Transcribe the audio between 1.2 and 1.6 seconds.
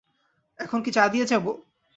যাব?